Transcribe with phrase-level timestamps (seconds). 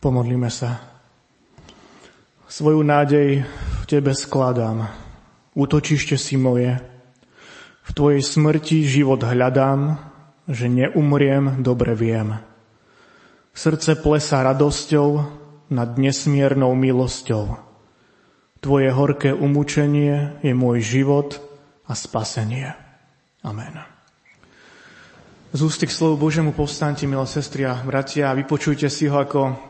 [0.00, 0.80] Pomodlíme sa.
[2.48, 4.88] Svoju nádej v Tebe skladám.
[5.52, 6.80] Útočište si moje.
[7.84, 10.00] V Tvojej smrti život hľadám,
[10.48, 12.40] že neumriem, dobre viem.
[13.52, 15.08] Srdce plesa radosťou
[15.68, 17.60] nad nesmiernou milosťou.
[18.64, 21.44] Tvoje horké umúčenie je môj život
[21.84, 22.72] a spasenie.
[23.44, 23.84] Amen.
[25.52, 29.69] Z ústy k slovu Božiemu povstanti, milé sestri a bratia, vypočujte si ho ako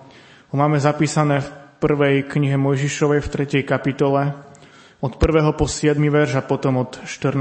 [0.51, 1.49] ho máme zapísané v
[1.79, 3.29] prvej knihe Mojžišovej v
[3.63, 3.63] 3.
[3.63, 4.35] kapitole
[4.99, 5.47] od 1.
[5.55, 5.95] po 7.
[5.95, 7.39] verš a potom od 14.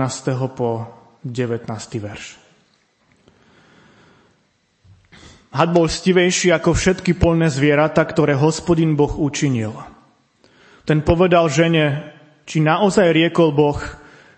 [0.54, 0.86] po
[1.26, 1.66] 19.
[1.98, 2.38] verš.
[5.50, 9.74] Had bol stivejší ako všetky polné zvieratá, ktoré hospodin Boh učinil.
[10.86, 12.14] Ten povedal žene,
[12.46, 13.82] či naozaj riekol Boh,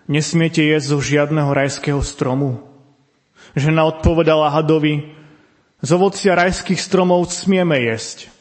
[0.08, 2.64] nesmiete jesť zo žiadneho rajského stromu.
[3.52, 5.12] Žena odpovedala hadovi,
[5.84, 8.32] z ovocia rajských stromov smieme jesť,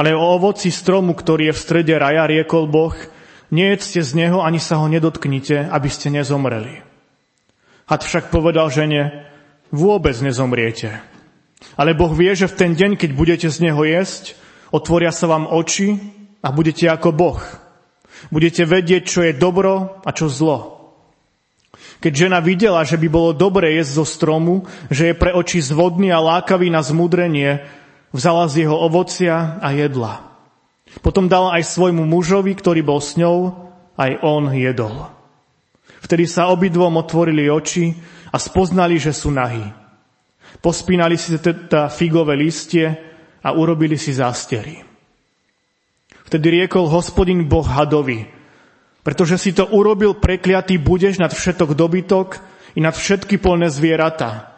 [0.00, 2.96] ale o ovoci stromu, ktorý je v strede raja, riekol Boh,
[3.52, 6.80] nejedzte z neho, ani sa ho nedotknite, aby ste nezomreli.
[7.84, 9.28] Had však povedal žene,
[9.68, 11.04] vôbec nezomriete.
[11.76, 14.40] Ale Boh vie, že v ten deň, keď budete z neho jesť,
[14.72, 16.00] otvoria sa vám oči
[16.40, 17.40] a budete ako Boh.
[18.32, 20.80] Budete vedieť, čo je dobro a čo zlo.
[22.00, 26.08] Keď žena videla, že by bolo dobre jesť zo stromu, že je pre oči zvodný
[26.08, 27.79] a lákavý na zmudrenie,
[28.10, 30.30] Vzala z jeho ovocia a jedla.
[30.98, 33.54] Potom dala aj svojmu mužovi, ktorý bol s ňou,
[33.94, 35.06] aj on jedol.
[36.02, 37.94] Vtedy sa obidvom otvorili oči
[38.34, 39.62] a spoznali, že sú nahí.
[40.58, 42.90] Pospínali si teda figové listie
[43.40, 44.82] a urobili si zástery.
[46.26, 48.26] Vtedy riekol hospodin Boh hadovi,
[49.06, 52.42] pretože si to urobil prekliatý budeš nad všetok dobytok
[52.74, 54.50] i nad všetky polné zvieratá.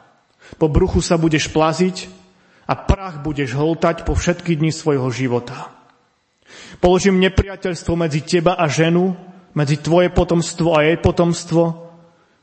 [0.56, 2.22] Po bruchu sa budeš plaziť
[2.66, 5.74] a prach budeš holtať po všetky dni svojho života.
[6.78, 9.16] Položím nepriateľstvo medzi teba a ženu,
[9.52, 11.92] medzi tvoje potomstvo a jej potomstvo.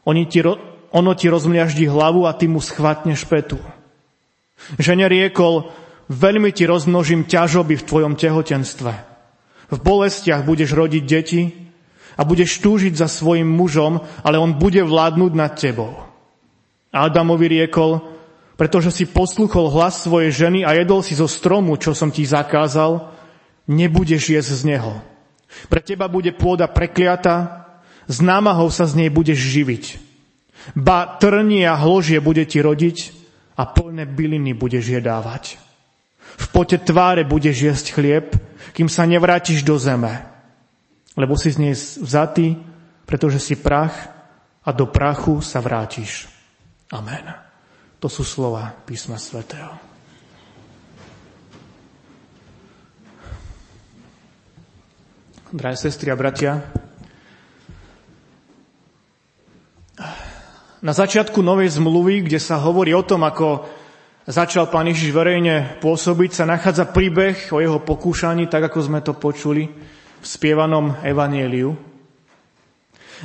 [0.05, 0.45] Oni ti,
[0.93, 3.57] ono ti rozmliaždí hlavu a ty mu schvatneš petu.
[4.77, 5.71] Žene riekol,
[6.11, 8.93] veľmi ti rozmnožím ťažoby v tvojom tehotenstve.
[9.69, 11.41] V bolestiach budeš rodiť deti
[12.17, 15.93] a budeš túžiť za svojim mužom, ale on bude vládnuť nad tebou.
[16.89, 18.01] Adamovi riekol,
[18.59, 23.07] pretože si posluchol hlas svojej ženy a jedol si zo stromu, čo som ti zakázal,
[23.71, 24.99] nebudeš jesť z neho.
[25.71, 27.63] Pre teba bude pôda prekliata,
[28.03, 29.83] s námahou sa z nej budeš živiť.
[30.75, 33.15] Ba trnie a hložie bude ti rodiť
[33.55, 35.55] a polné byliny budeš jedávať.
[36.19, 38.35] V pote tváre budeš jesť chlieb,
[38.75, 40.19] kým sa nevrátiš do zeme.
[41.15, 42.59] Lebo si z nej vzatý,
[43.07, 44.11] pretože si prach
[44.67, 46.27] a do prachu sa vrátiš.
[46.91, 47.48] Amen.
[47.99, 49.75] To sú slova písma svätého.
[55.51, 56.63] Drahé sestry a bratia,
[60.79, 63.67] na začiatku novej zmluvy, kde sa hovorí o tom, ako
[64.23, 69.11] začal pán Ježiš verejne pôsobiť, sa nachádza príbeh o jeho pokúšaní, tak ako sme to
[69.11, 69.67] počuli
[70.19, 71.75] v spievanom evanieliu.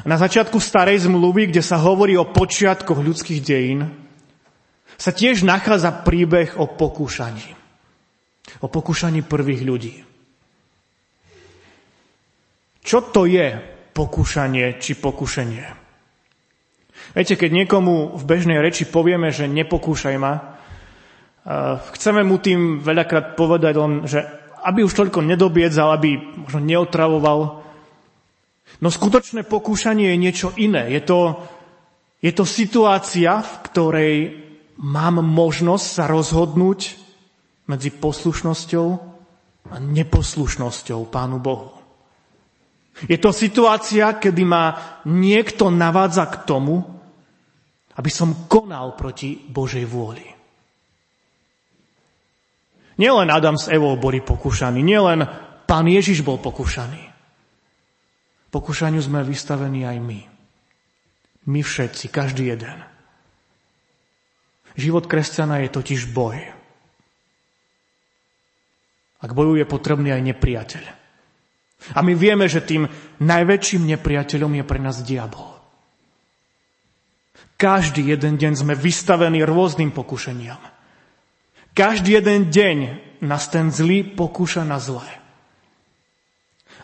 [0.02, 4.03] Na začiatku starej zmluvy, kde sa hovorí o počiatkoch ľudských dejín,
[4.94, 7.54] sa tiež nachádza príbeh o pokúšaní.
[8.60, 9.94] O pokúšaní prvých ľudí.
[12.84, 13.56] Čo to je
[13.96, 15.64] pokúšanie či pokušenie?
[17.16, 20.54] Viete, keď niekomu v bežnej reči povieme, že nepokúšaj ma,
[21.96, 24.20] chceme mu tým veľakrát povedať len, že
[24.64, 27.38] aby už toľko nedobiedzal, aby možno neotravoval.
[28.80, 30.88] No skutočné pokúšanie je niečo iné.
[30.88, 31.44] Je to,
[32.24, 34.16] je to situácia, v ktorej
[34.80, 36.96] mám možnosť sa rozhodnúť
[37.70, 38.86] medzi poslušnosťou
[39.70, 41.72] a neposlušnosťou Pánu Bohu.
[43.10, 46.78] Je to situácia, kedy ma niekto navádza k tomu,
[47.94, 50.26] aby som konal proti Božej vôli.
[52.94, 55.26] Nielen Adam s Evou boli pokúšaní, nielen
[55.66, 57.10] Pán Ježiš bol pokúšaný.
[58.54, 60.20] Pokúšaniu sme vystavení aj my.
[61.50, 62.93] My všetci, každý jeden.
[64.74, 66.38] Život kresťana je totiž boj.
[69.22, 70.84] Ak boju je potrebný aj nepriateľ.
[71.94, 72.88] A my vieme, že tým
[73.20, 75.54] najväčším nepriateľom je pre nás diabol.
[77.54, 80.58] Každý jeden deň sme vystavení rôznym pokušeniam.
[81.74, 82.76] Každý jeden deň
[83.22, 85.06] nás ten zlý pokúša na zlé.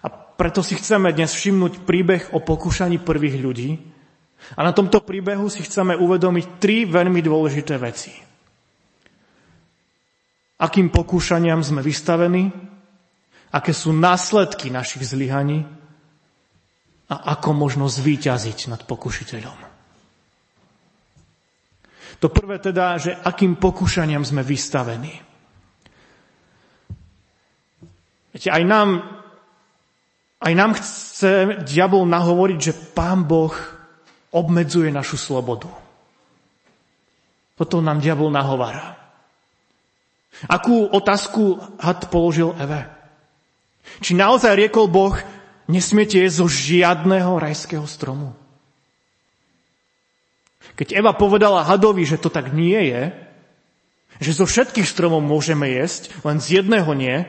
[0.03, 3.71] A preto si chceme dnes všimnúť príbeh o pokúšaní prvých ľudí,
[4.56, 8.31] a na tomto príbehu si chceme uvedomiť tri veľmi dôležité veci.
[10.61, 12.52] akým pokúšaniam sme vystavení,
[13.56, 15.64] aké sú následky našich zlyhaní
[17.11, 19.58] a ako možno zvíťaziť nad pokušiteľom.
[22.20, 25.17] To prvé teda, že akým pokúšaniam sme vystavení.
[28.31, 28.88] Viete, aj nám,
[30.44, 33.80] aj nám chce diabol nahovoriť, že Pán Boh
[34.31, 35.71] obmedzuje našu slobodu.
[37.61, 38.97] Toto nám diabol nahovára.
[40.49, 42.88] Akú otázku had položil Eve?
[44.00, 45.12] Či naozaj riekol Boh,
[45.69, 48.32] nesmiete jesť zo žiadneho rajského stromu?
[50.81, 53.12] Keď Eva povedala hadovi, že to tak nie je,
[54.25, 57.29] že zo všetkých stromov môžeme jesť, len z jedného nie,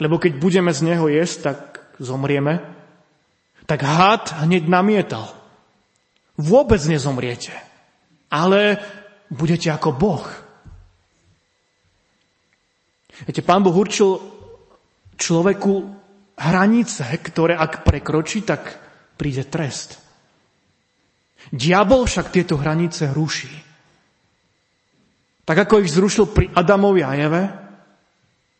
[0.00, 1.58] lebo keď budeme z neho jesť, tak
[2.00, 2.64] zomrieme,
[3.68, 5.35] tak had hneď namietal.
[6.36, 7.52] Vôbec nezomriete,
[8.28, 8.76] ale
[9.32, 10.26] budete ako Boh.
[13.24, 14.20] Viete, pán Boh určil
[15.16, 15.74] človeku
[16.36, 18.68] hranice, ktoré ak prekročí, tak
[19.16, 19.96] príde trest.
[21.48, 23.52] Diabol však tieto hranice ruší.
[25.46, 27.42] Tak ako ich zrušil pri Adamovi a Eve,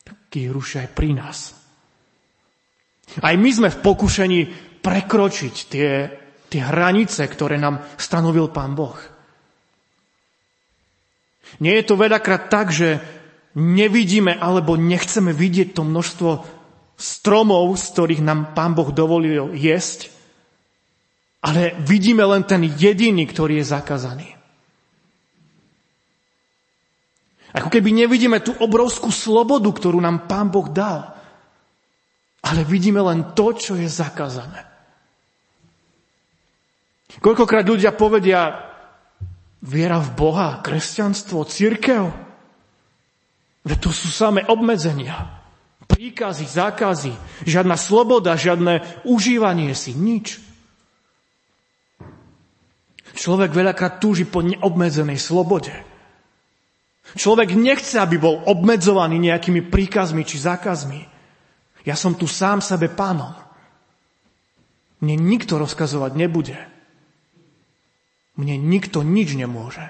[0.06, 1.38] tak ich ruší aj pri nás.
[3.20, 4.40] Aj my sme v pokušení
[4.81, 5.90] prekročiť tie,
[6.46, 8.96] tie hranice, ktoré nám stanovil Pán Boh.
[11.62, 13.00] Nie je to veľakrát tak, že
[13.56, 16.31] nevidíme alebo nechceme vidieť to množstvo
[16.96, 20.12] stromov, z ktorých nám Pán Boh dovolil jesť,
[21.40, 24.28] ale vidíme len ten jediný, ktorý je zakázaný.
[27.56, 31.16] Ako keby nevidíme tú obrovskú slobodu, ktorú nám Pán Boh dal,
[32.44, 34.75] ale vidíme len to, čo je zakázané.
[37.20, 38.54] Koľkokrát ľudia povedia,
[39.64, 42.26] viera v Boha, kresťanstvo, církev,
[43.66, 45.42] Veď to sú samé obmedzenia.
[45.90, 47.10] Príkazy, zákazy,
[47.42, 50.38] žiadna sloboda, žiadne užívanie si, nič.
[53.16, 55.74] Človek veľakrát túži po neobmedzenej slobode.
[57.19, 61.02] Človek nechce, aby bol obmedzovaný nejakými príkazmi či zákazmi.
[61.86, 63.34] Ja som tu sám sebe pánom.
[65.02, 66.58] Mne nikto rozkazovať nebude.
[68.36, 69.84] Mne nikto nič nemôže.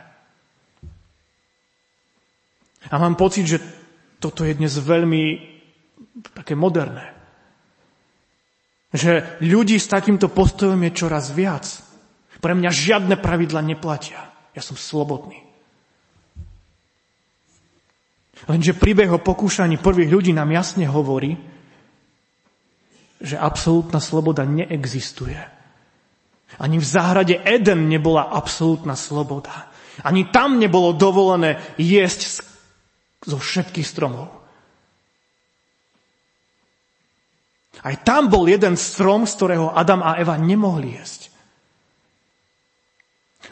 [2.87, 3.59] A mám pocit, že
[4.23, 5.25] toto je dnes veľmi
[6.33, 7.11] také moderné.
[8.95, 11.67] Že ľudí s takýmto postojom je čoraz viac.
[12.39, 14.31] Pre mňa žiadne pravidla neplatia.
[14.55, 15.43] Ja som slobodný.
[18.47, 21.35] Lenže príbeh o pokúšaní prvých ľudí nám jasne hovorí,
[23.19, 25.56] že absolútna sloboda neexistuje.
[26.57, 29.69] Ani v záhrade Eden nebola absolútna sloboda.
[30.07, 32.47] Ani tam nebolo dovolené jesť
[33.27, 34.31] zo všetkých stromov.
[37.83, 41.31] Aj tam bol jeden strom, z ktorého Adam a Eva nemohli jesť.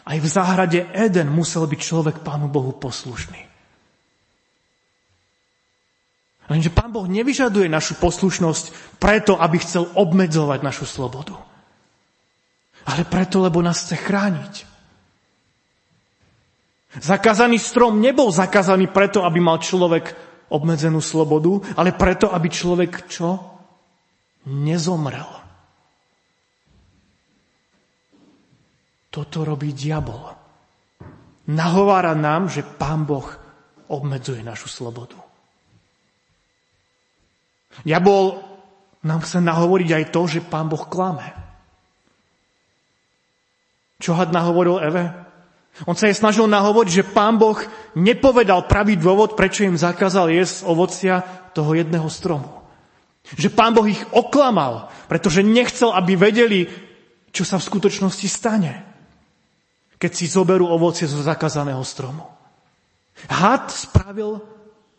[0.05, 3.41] Aj v záhrade Eden musel byť človek Pánu Bohu poslušný.
[6.45, 11.54] Lenže Pán Boh nevyžaduje našu poslušnosť preto, aby chcel obmedzovať našu slobodu.
[12.85, 14.55] Ale preto, lebo nás chce chrániť.
[16.95, 20.15] Zakázaný strom nebol zakázaný preto, aby mal človek
[20.53, 23.41] obmedzenú slobodu, ale preto, aby človek čo?
[24.47, 25.27] Nezomrel.
[29.11, 30.23] Toto robí diabol.
[31.51, 33.27] Nahovára nám, že Pán Boh
[33.91, 35.19] obmedzuje našu slobodu.
[37.83, 38.39] Diabol
[39.03, 41.44] nám chce nahovoriť aj to, že Pán Boh klame.
[44.05, 45.09] Čo had nahovoril Eve?
[45.89, 47.57] On sa je snažil nahovoriť, že pán Boh
[47.97, 51.25] nepovedal pravý dôvod, prečo im zakázal jesť ovocia
[51.57, 52.69] toho jedného stromu.
[53.25, 56.69] Že pán Boh ich oklamal, pretože nechcel, aby vedeli,
[57.33, 58.73] čo sa v skutočnosti stane,
[59.97, 62.29] keď si zoberú ovocie zo zakázaného stromu.
[63.33, 64.45] Had spravil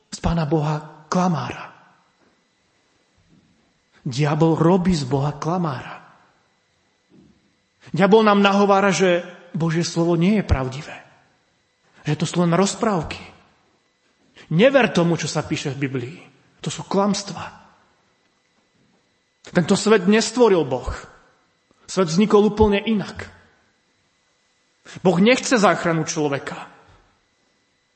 [0.09, 1.77] z pána Boha klamára.
[4.01, 6.04] Diabol robí z Boha klamára.
[7.93, 9.21] Diabol nám nahovára, že
[9.53, 10.97] Božie slovo nie je pravdivé.
[12.05, 13.21] Že to sú len rozprávky.
[14.53, 16.17] Never tomu, čo sa píše v Biblii.
[16.61, 17.65] To sú klamstvá.
[19.53, 20.89] Tento svet nestvoril Boh.
[21.85, 23.29] Svet vznikol úplne inak.
[25.01, 26.69] Boh nechce záchranu človeka.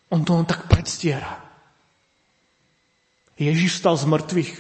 [0.10, 1.38] On to len tak predstiera.
[3.38, 4.54] Ježiš stal z mŕtvych.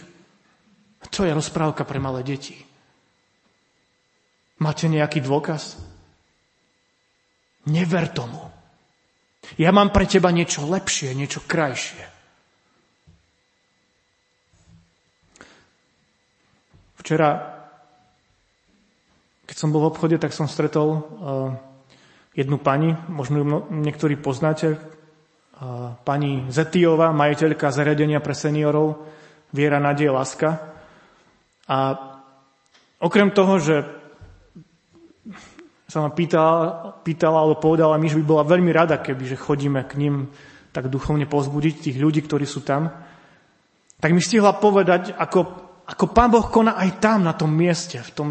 [1.09, 2.68] To je rozprávka pre malé deti.
[4.59, 5.79] Máte nejaký dôkaz?
[7.67, 8.39] Never tomu.
[9.55, 12.03] Ja mám pre teba niečo lepšie, niečo krajšie.
[16.99, 17.29] Včera,
[19.47, 21.01] keď som bol v obchode, tak som stretol uh,
[22.35, 29.09] jednu pani, možno ju niektorí poznáte, uh, pani Zetiová, majiteľka zariadenia pre seniorov
[29.49, 30.61] Viera, nádej, láska.
[31.65, 31.97] A
[33.01, 33.81] okrem toho, že
[35.89, 39.81] sa ma pýtala, pýtala alebo povedala mi, že by bola veľmi rada, keby že chodíme
[39.89, 40.29] k ním
[40.69, 42.93] tak duchovne pozbudiť tých ľudí, ktorí sú tam,
[43.97, 45.39] tak mi stihla povedať, ako,
[45.89, 48.29] ako Pán Boh koná aj tam, na tom mieste, v tom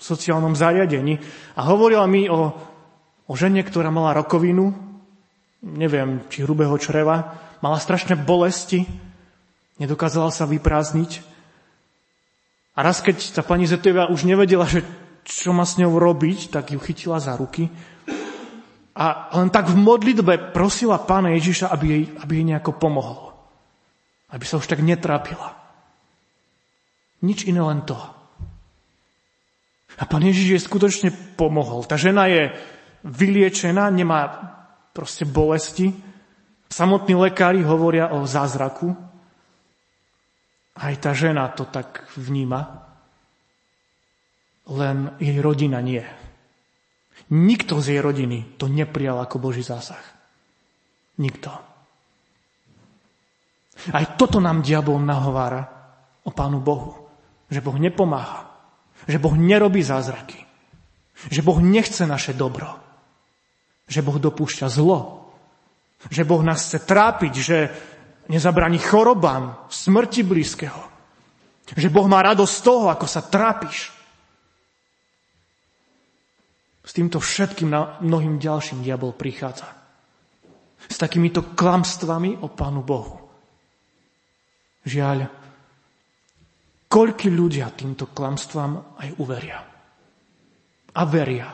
[0.00, 1.20] sociálnom zariadení.
[1.54, 2.56] A hovorila mi o,
[3.28, 4.72] o žene, ktorá mala rokovinu,
[5.60, 8.88] neviem, či hrubého čreva, mala strašné bolesti,
[9.76, 11.36] nedokázala sa vyprázdniť.
[12.74, 14.86] A raz, keď tá pani Zeteva už nevedela, že
[15.28, 17.68] čo má s ňou robiť, tak ju chytila za ruky
[18.98, 23.30] a len tak v modlitbe prosila pána Ježiša, aby jej, aby jej nejako pomohol.
[24.34, 25.54] Aby sa už tak netrápila.
[27.22, 27.94] Nič iné, len to.
[29.98, 31.86] A pán Ježiš jej skutočne pomohol.
[31.86, 32.50] Tá žena je
[33.06, 34.50] vyliečená, nemá
[34.90, 35.94] proste bolesti.
[36.66, 38.98] Samotní lekári hovoria o zázraku.
[40.74, 42.87] Aj tá žena to tak vníma
[44.68, 46.04] len jej rodina nie.
[47.28, 50.00] Nikto z jej rodiny to neprijal ako Boží zásah.
[51.18, 51.50] Nikto.
[53.92, 55.62] Aj toto nám diabol nahovára
[56.24, 57.08] o Pánu Bohu.
[57.48, 58.48] Že Boh nepomáha.
[59.08, 60.40] Že Boh nerobí zázraky.
[61.32, 62.68] Že Boh nechce naše dobro.
[63.88, 65.32] Že Boh dopúšťa zlo.
[66.12, 67.58] Že Boh nás chce trápiť, že
[68.30, 70.82] nezabraní chorobám, smrti blízkeho.
[71.74, 73.97] Že Boh má radosť z toho, ako sa trápiš.
[76.88, 79.68] S týmto všetkým na mnohým ďalším diabol prichádza.
[80.88, 83.28] S takýmito klamstvami o Pánu Bohu.
[84.88, 85.28] Žiaľ,
[86.88, 89.60] koľky ľudia týmto klamstvám aj uveria.
[90.96, 91.52] A veria.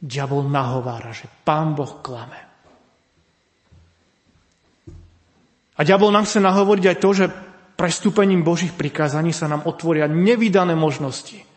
[0.00, 2.40] Diabol nahovára, že Pán Boh klame.
[5.76, 7.26] A diabol nám chce nahovoriť aj to, že
[7.76, 11.44] prestúpením Božích prikázaní sa nám otvoria nevydané možnosti–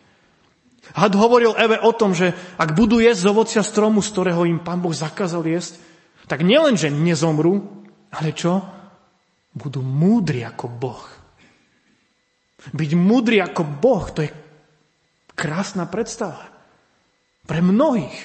[0.94, 4.58] Had hovoril Eve o tom, že ak budú jesť z ovocia stromu, z ktorého im
[4.58, 5.78] pán Boh zakázal jesť,
[6.26, 7.62] tak nielen, že nezomrú,
[8.10, 8.62] ale čo?
[9.54, 11.02] Budú múdri ako Boh.
[12.70, 14.30] Byť múdri ako Boh, to je
[15.34, 16.50] krásna predstava.
[17.46, 18.18] Pre mnohých.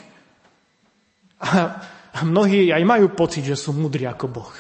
[2.16, 4.54] A mnohí aj majú pocit, že sú múdri ako Boh.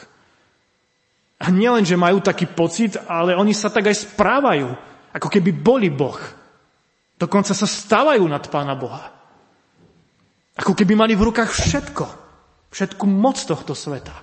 [1.39, 4.67] A nielen, že majú taký pocit, ale oni sa tak aj správajú,
[5.11, 6.17] ako keby boli Boh.
[7.15, 9.15] Dokonca sa stávajú nad Pána Boha.
[10.55, 12.05] Ako keby mali v rukách všetko.
[12.71, 14.15] Všetku moc tohto sveta.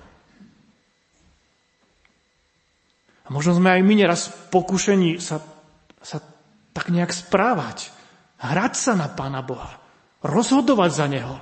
[3.25, 5.41] A možno sme aj my neraz pokušení sa,
[6.05, 6.21] sa
[6.77, 7.89] tak nejak správať.
[8.43, 9.81] Hrať sa na Pána Boha.
[10.21, 11.37] Rozhodovať za Neho.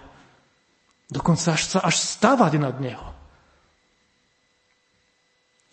[1.11, 3.11] Dokonca až sa až stávať nad Neho.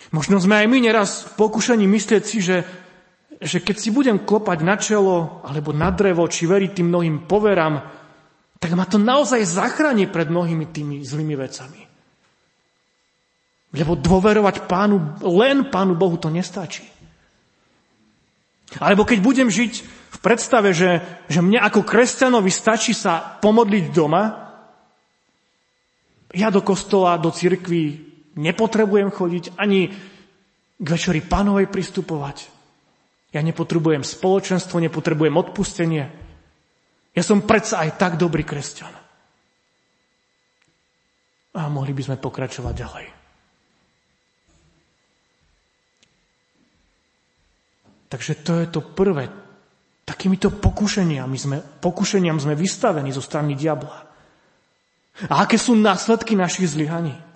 [0.09, 2.63] Možno sme aj my neraz pokušení myslieť si, že
[3.37, 7.85] že keď si budem klopať na čelo alebo na drevo, či veriť tým mnohým poverám,
[8.57, 11.81] tak ma to naozaj zachráni pred mnohými tými zlými vecami.
[13.77, 16.81] Lebo dôverovať pánu, len pánu Bohu to nestačí.
[18.81, 24.23] Alebo keď budem žiť v predstave, že, že mne ako kresťanovi stačí sa pomodliť doma,
[26.33, 28.01] ja do kostola, do cirkvi
[28.35, 29.93] nepotrebujem chodiť, ani
[30.77, 32.56] k večeri pánovej pristupovať.
[33.35, 36.03] Ja nepotrebujem spoločenstvo, nepotrebujem odpustenie.
[37.11, 38.93] Ja som predsa aj tak dobrý kresťan.
[41.57, 43.07] A mohli by sme pokračovať ďalej.
[48.07, 49.27] Takže to je to prvé.
[50.07, 54.07] Takýmito pokušeniami sme, pokušeniam sme vystavení zo strany diabla.
[55.27, 57.26] A aké sú následky našich zlyhaní?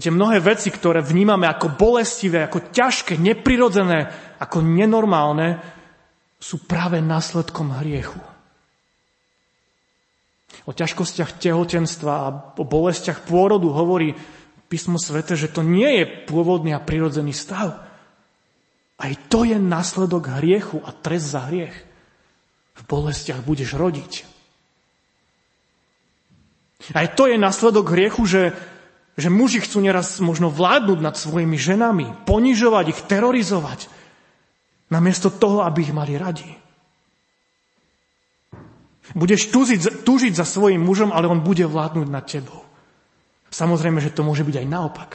[0.00, 4.08] Viete, mnohé veci, ktoré vnímame ako bolestivé, ako ťažké, neprirodzené,
[4.40, 5.60] ako nenormálne,
[6.40, 8.16] sú práve následkom hriechu.
[10.64, 14.16] O ťažkostiach tehotenstva a o bolestiach pôrodu hovorí
[14.72, 17.84] písmo svete, že to nie je pôvodný a prirodzený stav.
[18.96, 21.76] Aj to je následok hriechu a trest za hriech.
[22.72, 24.24] V bolestiach budeš rodiť.
[26.96, 28.56] Aj to je následok hriechu, že
[29.18, 33.90] že muži chcú neraz možno vládnuť nad svojimi ženami, ponižovať ich, terorizovať,
[34.90, 36.50] namiesto toho, aby ich mali radi.
[39.14, 42.62] Budeš túžiť, túžiť za svojim mužom, ale on bude vládnuť nad tebou.
[43.50, 45.10] Samozrejme, že to môže byť aj naopak.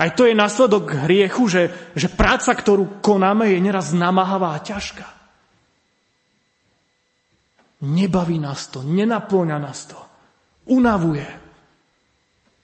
[0.00, 5.04] Aj to je následok hriechu, že, že práca, ktorú konáme, je neraz namáhavá a ťažká.
[7.84, 10.00] Nebaví nás to, nenaplňa nás to,
[10.68, 11.26] unavuje,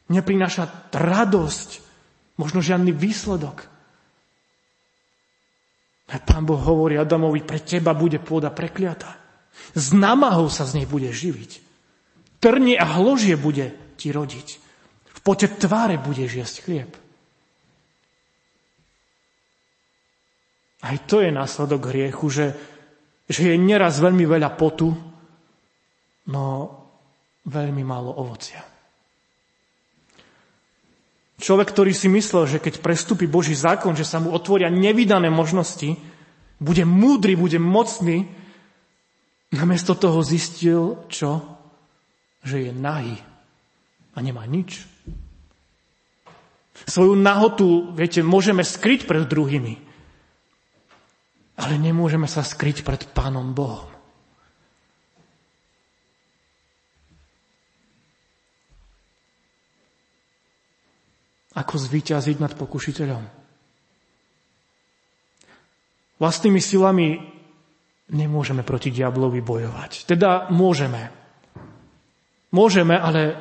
[0.09, 1.69] neprináša radosť,
[2.41, 3.69] možno žiadny výsledok.
[6.11, 9.15] A pán Boh hovorí Adamovi, pre teba bude pôda prekliatá.
[9.77, 11.63] S námahou sa z nej bude živiť.
[12.43, 14.49] Trnie a hložie bude ti rodiť.
[15.07, 16.91] V pote tváre budeš jesť chlieb.
[20.81, 22.47] Aj to je následok hriechu, že,
[23.29, 24.97] že je neraz veľmi veľa potu,
[26.33, 26.80] no
[27.47, 28.61] veľmi málo ovocia.
[31.41, 35.97] Človek, ktorý si myslel, že keď prestúpi Boží zákon, že sa mu otvoria nevydané možnosti,
[36.61, 38.29] bude múdry, bude mocný,
[39.49, 41.41] namiesto toho zistil, čo?
[42.45, 43.17] Že je nahý
[44.13, 44.85] a nemá nič.
[46.85, 49.81] Svoju nahotu, viete, môžeme skryť pred druhými,
[51.61, 54.00] ale nemôžeme sa skryť pred Pánom Bohom.
[61.61, 63.23] Ako zvíťaziť nad pokušiteľom?
[66.17, 67.21] Vlastnými silami
[68.13, 70.09] nemôžeme proti diablovi bojovať.
[70.09, 71.13] Teda môžeme.
[72.53, 73.37] Môžeme, ale,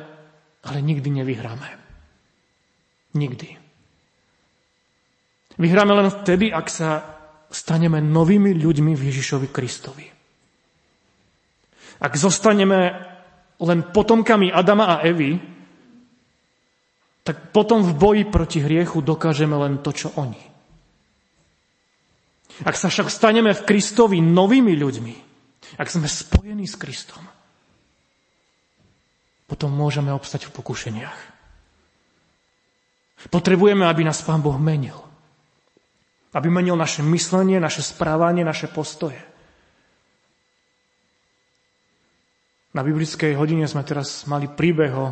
[0.64, 1.68] ale nikdy nevyhráme.
[3.16, 3.48] Nikdy.
[5.60, 6.90] Vyhráme len vtedy, ak sa
[7.50, 10.06] staneme novými ľuďmi v Ježišovi Kristovi.
[12.00, 12.80] Ak zostaneme
[13.60, 15.36] len potomkami Adama a Evy,
[17.20, 20.40] tak potom v boji proti hriechu dokážeme len to, čo oni.
[22.64, 25.14] Ak sa však staneme v Kristovi novými ľuďmi,
[25.80, 27.22] ak sme spojení s Kristom,
[29.48, 31.18] potom môžeme obstať v pokušeniach.
[33.28, 34.96] Potrebujeme, aby nás Pán Boh menil.
[36.32, 39.18] Aby menil naše myslenie, naše správanie, naše postoje.
[42.70, 45.06] Na biblickej hodine sme teraz mali príbeh o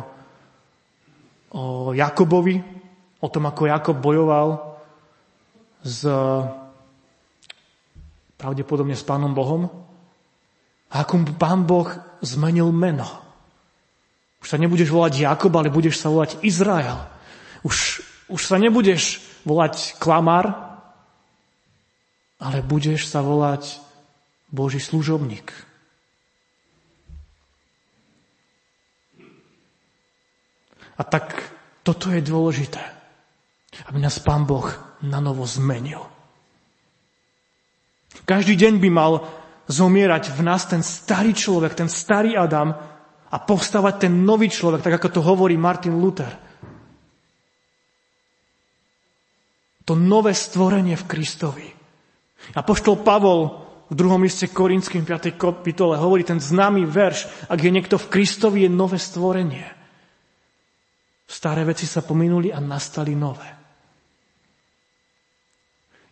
[1.59, 2.55] o Jakobovi,
[3.19, 4.79] o tom, ako Jakob bojoval
[5.83, 6.07] s,
[8.39, 9.67] pravdepodobne s Pánom Bohom
[10.89, 11.91] a ako mu Pán Boh
[12.23, 13.07] zmenil meno.
[14.39, 16.95] Už sa nebudeš volať Jakob, ale budeš sa volať Izrael.
[17.67, 17.99] Už,
[18.31, 20.79] už sa nebudeš volať Klamar,
[22.39, 23.83] ale budeš sa volať
[24.47, 25.68] Boží služobník.
[30.99, 31.31] A tak
[31.79, 32.83] toto je dôležité,
[33.87, 34.67] aby nás Pán Boh
[34.99, 36.03] na novo zmenil.
[38.27, 39.23] Každý deň by mal
[39.71, 42.75] zomierať v nás ten starý človek, ten starý Adam
[43.29, 46.33] a povstávať ten nový človek, tak ako to hovorí Martin Luther.
[49.87, 51.67] To nové stvorenie v Kristovi.
[52.53, 55.33] A poštol Pavol v druhom liste Korinským 5.
[55.33, 59.78] kapitole hovorí ten známy verš, ak je niekto v Kristovi, je nové stvorenie.
[61.29, 63.45] Staré veci sa pominuli a nastali nové.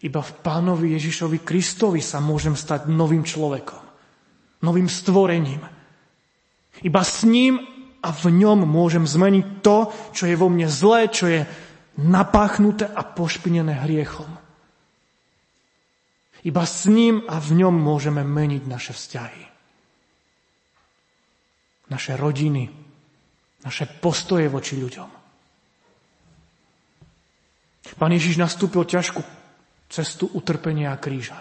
[0.05, 3.81] Iba v pánovi Ježišovi Kristovi sa môžem stať novým človekom,
[4.61, 5.65] novým stvorením.
[6.85, 7.57] Iba s ním
[8.05, 11.41] a v ňom môžem zmeniť to, čo je vo mne zlé, čo je
[11.97, 14.29] napáchnuté a pošpinené hriechom.
[16.45, 19.43] Iba s ním a v ňom môžeme meniť naše vzťahy.
[21.89, 22.86] Naše rodiny,
[23.65, 25.09] naše postoje voči ľuďom.
[27.97, 29.23] Pán Ježiš nastúpil ťažkú
[29.87, 31.39] cestu utrpenia a kríža.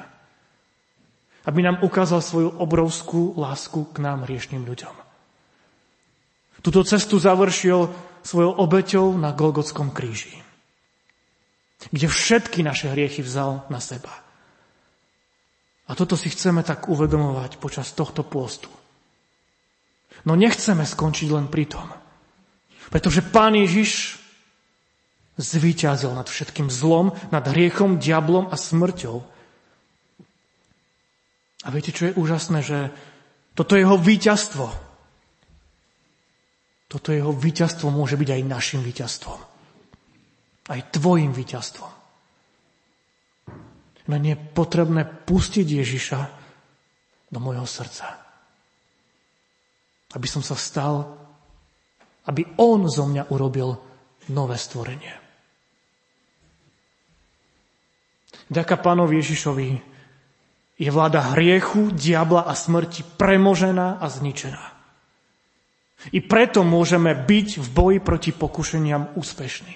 [1.47, 4.95] Aby nám ukázal svoju obrovskú lásku k nám, hriešným ľuďom.
[6.63, 7.91] Tuto cestu završil
[8.27, 10.35] svojou obeťou na Golgotskom kríži,
[11.95, 14.11] kde všetky naše hriechy vzal na seba.
[15.87, 18.67] A toto si chceme tak uvedomovať počas tohto pôstu.
[20.27, 21.87] No nechceme skončiť len pri tom.
[22.90, 24.20] Pretože Pán Ježiš
[25.37, 29.16] zvíťazil nad všetkým zlom, nad hriechom, diablom a smrťou.
[31.64, 32.79] A viete, čo je úžasné, že
[33.53, 34.66] toto jeho víťazstvo,
[36.87, 39.40] toto jeho víťazstvo môže byť aj našim víťazstvom.
[40.66, 41.92] Aj tvojim víťazstvom.
[44.07, 46.20] Len je potrebné pustiť Ježiša
[47.35, 48.22] do môjho srdca.
[50.14, 51.26] Aby som sa stal
[52.27, 53.79] aby on zo mňa urobil
[54.31, 55.15] nové stvorenie.
[58.47, 59.69] Ďaká pánovi Ježišovi
[60.77, 64.65] je vláda hriechu, diabla a smrti premožená a zničená.
[66.12, 69.75] I preto môžeme byť v boji proti pokušeniam úspešní.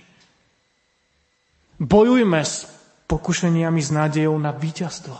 [1.80, 2.68] Bojujme s
[3.08, 5.16] pokušeniami s nádejou na víťazstvo.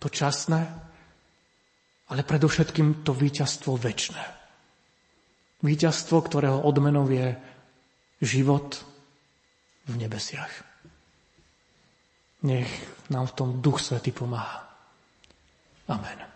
[0.00, 0.64] To časné,
[2.08, 4.39] ale predovšetkým to víťazstvo väčšné.
[5.60, 7.36] Víťazstvo, ktorého odmenou je
[8.24, 8.80] život
[9.88, 10.64] v nebesiach.
[12.46, 12.70] Nech
[13.12, 14.64] nám v tom Duch Svety pomáha.
[15.88, 16.29] Amen.